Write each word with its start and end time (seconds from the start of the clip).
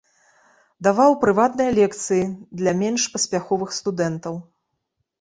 Даваў 0.87 1.11
прыватныя 1.25 1.75
лекцыі 1.79 2.23
для 2.65 2.77
менш 2.81 3.07
паспяховых 3.15 3.69
студэнтаў. 3.81 4.35